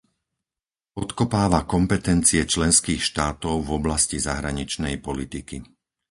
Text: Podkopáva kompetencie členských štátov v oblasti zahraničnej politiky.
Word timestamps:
Podkopáva 0.99 1.59
kompetencie 1.73 2.41
členských 2.53 3.01
štátov 3.09 3.55
v 3.61 3.69
oblasti 3.79 4.17
zahraničnej 4.27 4.95
politiky. 5.07 5.57